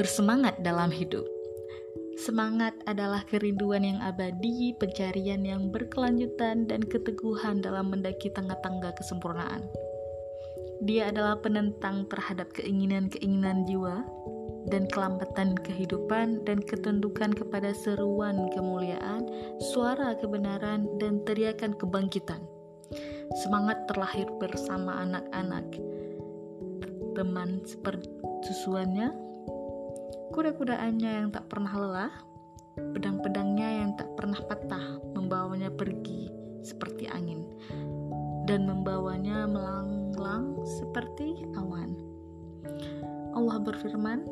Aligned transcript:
bersemangat 0.00 0.56
dalam 0.64 0.88
hidup. 0.88 1.28
Semangat 2.16 2.72
adalah 2.88 3.20
kerinduan 3.28 3.84
yang 3.84 4.00
abadi, 4.00 4.72
pencarian 4.80 5.44
yang 5.44 5.68
berkelanjutan, 5.68 6.64
dan 6.64 6.80
keteguhan 6.80 7.60
dalam 7.60 7.92
mendaki 7.92 8.32
tangga-tangga 8.32 8.96
kesempurnaan. 8.96 9.60
Dia 10.88 11.12
adalah 11.12 11.36
penentang 11.44 12.08
terhadap 12.08 12.48
keinginan-keinginan 12.56 13.68
jiwa 13.68 14.00
dan 14.72 14.88
kelambatan 14.88 15.52
kehidupan 15.68 16.48
dan 16.48 16.64
ketundukan 16.64 17.36
kepada 17.36 17.76
seruan 17.76 18.48
kemuliaan, 18.56 19.28
suara 19.76 20.16
kebenaran, 20.16 20.88
dan 20.96 21.20
teriakan 21.28 21.76
kebangkitan. 21.76 22.40
Semangat 23.44 23.84
terlahir 23.84 24.32
bersama 24.40 25.04
anak-anak, 25.04 25.76
teman 27.12 27.60
sepersusuannya, 27.68 29.28
kuda-kudaannya 30.40 31.12
yang 31.20 31.28
tak 31.28 31.52
pernah 31.52 31.68
lelah, 31.68 32.08
pedang-pedangnya 32.96 33.84
yang 33.84 33.92
tak 33.92 34.08
pernah 34.16 34.40
patah, 34.40 34.96
membawanya 35.12 35.68
pergi 35.68 36.32
seperti 36.64 37.04
angin, 37.12 37.44
dan 38.48 38.64
membawanya 38.64 39.44
melanglang 39.44 40.56
seperti 40.64 41.44
awan. 41.60 41.92
Allah 43.36 43.60
berfirman, 43.60 44.24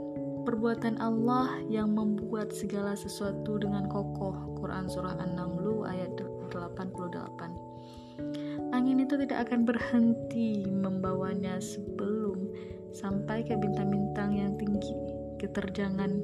perbuatan 0.48 0.96
Allah 0.96 1.60
yang 1.68 1.92
membuat 1.92 2.56
segala 2.56 2.96
sesuatu 2.96 3.60
dengan 3.60 3.84
kokoh. 3.92 4.56
Quran 4.64 4.88
Surah 4.88 5.20
An-Naml 5.20 5.92
ayat 5.92 6.16
88. 6.48 8.72
Angin 8.72 9.04
itu 9.04 9.12
tidak 9.28 9.52
akan 9.52 9.68
berhenti 9.68 10.64
membawanya 10.72 11.60
sebelum 11.60 12.48
sampai 12.96 13.44
ke 13.44 13.52
bintang-bintang 13.60 14.40
yang 14.40 14.56
tinggi, 14.56 14.96
keterjangan 15.38 16.20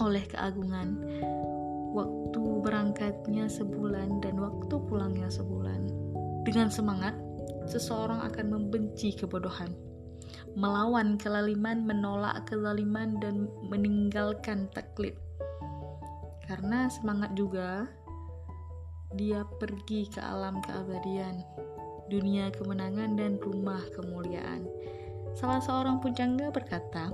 oleh 0.00 0.24
keagungan. 0.26 0.98
Waktu 1.96 2.42
berangkatnya 2.60 3.48
sebulan 3.48 4.20
dan 4.20 4.36
waktu 4.36 4.74
pulangnya 4.84 5.32
sebulan. 5.32 5.88
Dengan 6.44 6.68
semangat, 6.68 7.16
seseorang 7.66 8.22
akan 8.22 8.46
membenci 8.52 9.16
kebodohan, 9.16 9.72
melawan 10.54 11.16
kelaliman, 11.16 11.82
menolak 11.88 12.44
kezaliman, 12.46 13.16
dan 13.18 13.48
meninggalkan 13.66 14.68
taklid. 14.76 15.16
Karena 16.46 16.86
semangat 16.86 17.34
juga, 17.34 17.90
dia 19.18 19.42
pergi 19.58 20.06
ke 20.06 20.22
alam 20.22 20.62
keabadian, 20.62 21.42
dunia 22.06 22.52
kemenangan, 22.54 23.18
dan 23.18 23.40
rumah 23.42 23.82
kemuliaan. 23.96 24.68
Salah 25.34 25.58
seorang 25.58 25.98
pujangga 25.98 26.54
berkata, 26.54 27.10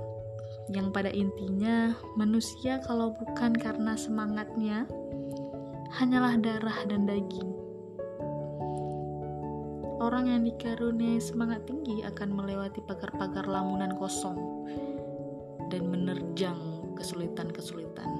yang 0.70 0.94
pada 0.94 1.10
intinya 1.10 1.96
manusia 2.14 2.78
kalau 2.86 3.16
bukan 3.18 3.56
karena 3.56 3.98
semangatnya, 3.98 4.86
hanyalah 5.98 6.38
darah 6.38 6.86
dan 6.86 7.08
daging 7.08 7.62
Orang 10.02 10.26
yang 10.26 10.42
dikaruniai 10.42 11.22
semangat 11.22 11.62
tinggi 11.62 12.02
akan 12.02 12.34
melewati 12.34 12.82
pagar-pagar 12.82 13.46
lamunan 13.46 13.94
kosong 13.94 14.66
dan 15.70 15.86
menerjang 15.86 16.58
kesulitan-kesulitan. 16.98 18.10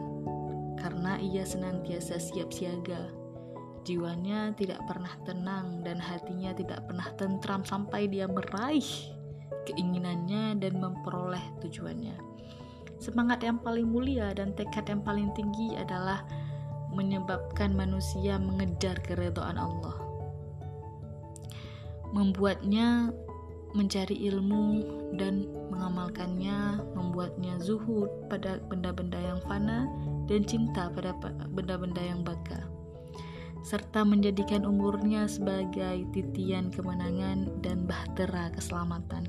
Karena 0.78 1.18
ia 1.18 1.42
senantiasa 1.42 2.22
siap 2.22 2.54
siaga. 2.54 3.10
Jiwanya 3.82 4.54
tidak 4.54 4.78
pernah 4.86 5.10
tenang 5.26 5.82
dan 5.82 5.98
hatinya 5.98 6.54
tidak 6.54 6.86
pernah 6.86 7.10
tentram 7.18 7.66
sampai 7.66 8.06
dia 8.06 8.30
meraih 8.30 8.86
keinginannya 9.66 10.62
dan 10.62 10.78
memperoleh 10.78 11.42
tujuannya. 11.66 12.31
Semangat 13.02 13.42
yang 13.42 13.58
paling 13.58 13.90
mulia 13.90 14.30
dan 14.30 14.54
tekad 14.54 14.86
yang 14.86 15.02
paling 15.02 15.34
tinggi 15.34 15.74
adalah 15.74 16.22
menyebabkan 16.94 17.74
manusia 17.74 18.38
mengejar 18.38 18.94
keredoan 19.02 19.58
Allah 19.58 20.12
membuatnya 22.12 23.08
mencari 23.72 24.28
ilmu 24.28 24.84
dan 25.16 25.48
mengamalkannya, 25.72 26.84
membuatnya 26.92 27.56
zuhud 27.56 28.12
pada 28.28 28.60
benda-benda 28.68 29.16
yang 29.16 29.40
fana 29.48 29.88
dan 30.28 30.44
cinta 30.44 30.92
pada 30.92 31.16
benda-benda 31.48 32.04
yang 32.04 32.20
baka, 32.20 32.68
serta 33.64 34.04
menjadikan 34.04 34.68
umurnya 34.68 35.24
sebagai 35.24 36.04
titian 36.12 36.68
kemenangan 36.68 37.48
dan 37.64 37.88
bahtera 37.88 38.52
keselamatan. 38.52 39.24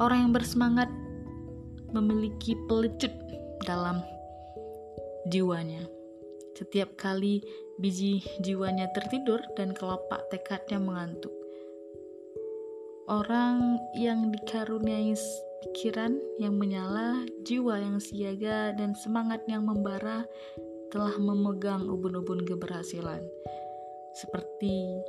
Orang 0.00 0.24
yang 0.24 0.32
bersemangat 0.32 0.88
memiliki 1.92 2.56
pelecut 2.66 3.12
dalam 3.64 4.02
jiwanya. 5.28 5.84
Setiap 6.56 6.96
kali 7.00 7.40
biji 7.80 8.20
jiwanya 8.44 8.92
tertidur 8.92 9.40
dan 9.56 9.72
kelopak 9.72 10.28
tekadnya 10.28 10.76
mengantuk. 10.76 11.32
Orang 13.10 13.80
yang 13.96 14.30
dikaruniai 14.30 15.16
pikiran 15.66 16.16
yang 16.38 16.54
menyala, 16.56 17.26
jiwa 17.42 17.80
yang 17.80 17.98
siaga, 17.98 18.72
dan 18.76 18.94
semangat 18.94 19.42
yang 19.50 19.66
membara 19.66 20.24
telah 20.94 21.14
memegang 21.18 21.90
ubun-ubun 21.90 22.46
keberhasilan. 22.46 23.22
Seperti 24.14 25.00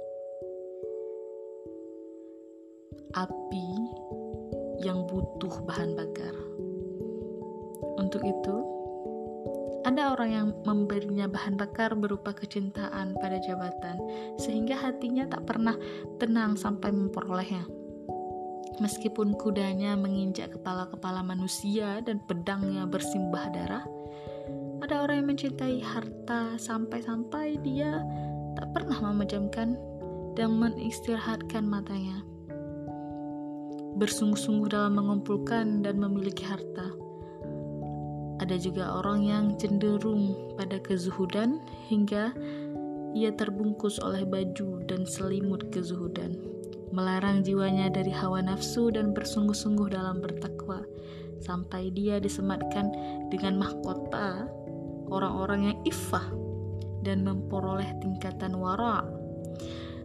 api 3.12 3.68
yang 4.82 5.06
butuh 5.06 5.62
bahan 5.68 5.94
bakar. 5.94 6.51
Untuk 8.02 8.26
itu, 8.26 8.56
ada 9.86 10.18
orang 10.18 10.30
yang 10.34 10.48
memberinya 10.66 11.30
bahan 11.30 11.54
bakar 11.54 11.94
berupa 11.94 12.34
kecintaan 12.34 13.14
pada 13.22 13.38
jabatan, 13.46 14.02
sehingga 14.42 14.74
hatinya 14.74 15.30
tak 15.30 15.46
pernah 15.46 15.78
tenang 16.18 16.58
sampai 16.58 16.90
memperolehnya. 16.90 17.70
Meskipun 18.82 19.38
kudanya 19.38 19.94
menginjak 19.94 20.58
kepala-kepala 20.58 21.22
manusia 21.22 22.02
dan 22.02 22.18
pedangnya 22.26 22.90
bersimbah 22.90 23.54
darah, 23.54 23.86
ada 24.82 25.06
orang 25.06 25.22
yang 25.22 25.30
mencintai 25.38 25.78
harta 25.86 26.58
sampai-sampai 26.58 27.62
dia 27.62 28.02
tak 28.58 28.74
pernah 28.74 28.98
memejamkan 29.14 29.78
dan 30.34 30.58
menistirahatkan 30.58 31.70
matanya. 31.70 32.26
Bersungguh-sungguh 34.02 34.74
dalam 34.74 34.98
mengumpulkan 34.98 35.86
dan 35.86 36.02
memiliki 36.02 36.42
harta 36.42 37.11
ada 38.42 38.58
juga 38.58 38.98
orang 38.98 39.22
yang 39.22 39.46
cenderung 39.62 40.34
pada 40.58 40.82
kezuhudan 40.82 41.62
hingga 41.88 42.34
ia 43.14 43.30
terbungkus 43.38 44.02
oleh 44.02 44.26
baju 44.26 44.82
dan 44.90 45.06
selimut 45.06 45.70
kezuhudan, 45.70 46.36
melarang 46.90 47.46
jiwanya 47.46 47.94
dari 47.94 48.10
hawa 48.10 48.42
nafsu 48.42 48.90
dan 48.90 49.14
bersungguh-sungguh 49.14 49.94
dalam 49.94 50.24
bertakwa, 50.24 50.82
sampai 51.44 51.94
dia 51.94 52.18
disematkan 52.18 52.90
dengan 53.30 53.62
mahkota 53.62 54.50
orang-orang 55.14 55.72
yang 55.72 55.78
ifah 55.86 56.26
dan 57.06 57.22
memperoleh 57.22 57.88
tingkatan 58.02 58.58
wara' 58.58 59.04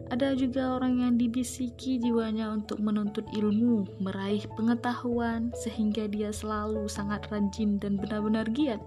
Ada 0.07 0.39
juga 0.39 0.79
orang 0.79 1.03
yang 1.03 1.13
dibisiki 1.19 1.99
jiwanya 1.99 2.47
untuk 2.55 2.79
menuntut 2.79 3.27
ilmu, 3.35 3.83
meraih 3.99 4.47
pengetahuan, 4.55 5.51
sehingga 5.51 6.07
dia 6.07 6.31
selalu 6.31 6.87
sangat 6.87 7.27
rajin 7.27 7.75
dan 7.75 7.99
benar-benar 7.99 8.47
giat. 8.55 8.79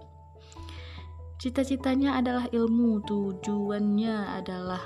Cita-citanya 1.37 2.17
adalah 2.17 2.49
ilmu, 2.49 3.05
tujuannya 3.05 4.41
adalah 4.41 4.81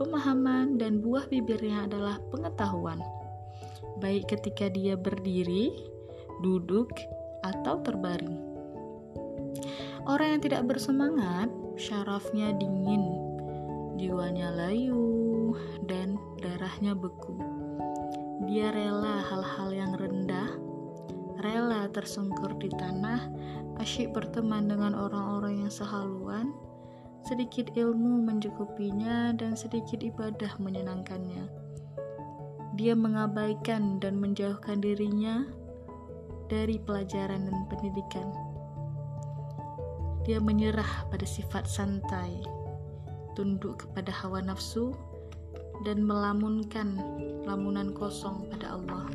pemahaman, 0.00 0.80
dan 0.80 1.04
buah 1.04 1.28
bibirnya 1.28 1.84
adalah 1.84 2.16
pengetahuan. 2.32 3.00
Baik 4.00 4.32
ketika 4.32 4.72
dia 4.72 4.96
berdiri, 4.96 5.68
duduk, 6.40 6.92
atau 7.44 7.84
terbaring. 7.84 8.40
Orang 10.04 10.36
yang 10.36 10.42
tidak 10.44 10.68
bersemangat, 10.68 11.48
syarafnya 11.76 12.52
dingin, 12.56 13.04
jiwanya 13.96 14.52
layu, 14.52 15.23
dan 15.84 16.16
darahnya 16.40 16.96
beku. 16.96 17.36
Dia 18.48 18.72
rela 18.72 19.20
hal-hal 19.28 19.68
yang 19.74 19.92
rendah, 19.98 20.48
rela 21.44 21.90
tersungkur 21.92 22.56
di 22.56 22.72
tanah, 22.72 23.28
asyik 23.84 24.16
berteman 24.16 24.70
dengan 24.70 24.96
orang-orang 24.96 25.66
yang 25.66 25.72
sehaluan, 25.72 26.56
sedikit 27.24 27.72
ilmu 27.72 28.24
mencukupinya 28.24 29.32
dan 29.36 29.56
sedikit 29.56 30.00
ibadah 30.00 30.52
menyenangkannya. 30.60 31.48
Dia 32.74 32.92
mengabaikan 32.92 34.02
dan 34.02 34.18
menjauhkan 34.18 34.82
dirinya 34.82 35.46
dari 36.50 36.76
pelajaran 36.82 37.48
dan 37.48 37.64
pendidikan. 37.70 38.28
Dia 40.24 40.40
menyerah 40.40 41.08
pada 41.12 41.24
sifat 41.24 41.68
santai, 41.68 42.44
tunduk 43.36 43.84
kepada 43.84 44.10
hawa 44.10 44.40
nafsu, 44.40 44.92
dan 45.82 46.06
melamunkan 46.06 47.02
lamunan 47.42 47.90
kosong 47.90 48.46
pada 48.54 48.78
Allah. 48.78 49.10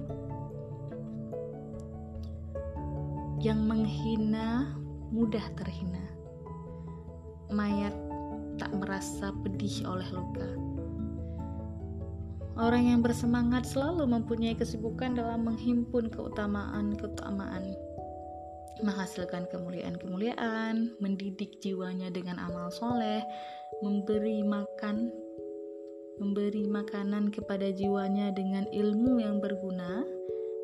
yang 3.39 3.63
menghina 3.63 4.75
mudah 5.15 5.43
terhina. 5.55 6.03
Mayat 7.55 7.95
tak 8.59 8.75
merasa 8.75 9.31
pedih 9.31 9.87
oleh 9.87 10.05
luka. 10.11 10.49
Orang 12.59 12.83
yang 12.91 12.99
bersemangat 12.99 13.63
selalu 13.63 14.03
mempunyai 14.03 14.59
kesibukan 14.59 15.15
dalam 15.15 15.47
menghimpun 15.47 16.11
keutamaan-keutamaan, 16.11 17.63
menghasilkan 18.83 19.47
kemuliaan-kemuliaan, 19.47 20.91
mendidik 20.99 21.63
jiwanya 21.63 22.11
dengan 22.11 22.43
amal 22.43 22.67
soleh, 22.67 23.23
memberi 23.79 24.43
makan, 24.43 25.07
memberi 26.19 26.67
makanan 26.67 27.31
kepada 27.31 27.71
jiwanya 27.71 28.35
dengan 28.35 28.67
ilmu 28.69 29.23
yang 29.23 29.39
berguna, 29.39 30.03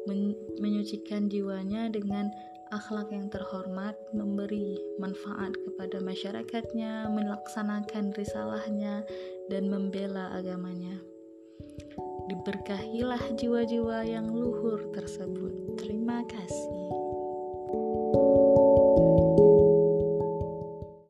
men 0.05 0.35
menyucikan 0.59 1.31
jiwanya 1.31 1.89
dengan 1.89 2.29
akhlak 2.75 3.09
yang 3.09 3.31
terhormat, 3.31 3.95
memberi 4.11 4.75
manfaat 4.99 5.55
kepada 5.55 6.03
masyarakatnya, 6.03 7.07
melaksanakan 7.09 8.11
risalahnya, 8.13 9.07
dan 9.47 9.71
membela 9.71 10.35
agamanya. 10.35 10.99
Diberkahilah 12.25 13.21
jiwa-jiwa 13.37 14.01
yang 14.03 14.33
luhur 14.33 14.91
tersebut. 14.91 15.77
Terima 15.77 16.25
kasih. 16.25 17.04